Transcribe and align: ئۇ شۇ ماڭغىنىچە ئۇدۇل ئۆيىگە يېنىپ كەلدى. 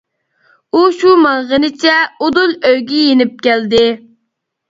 ئۇ 0.75 0.79
شۇ 1.01 1.11
ماڭغىنىچە 1.25 1.93
ئۇدۇل 2.27 2.55
ئۆيىگە 2.69 3.01
يېنىپ 3.03 3.35
كەلدى. 3.49 3.83